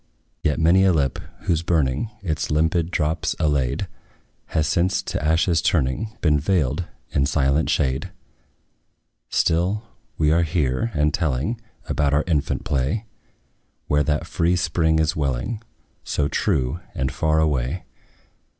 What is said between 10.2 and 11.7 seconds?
are here, and telling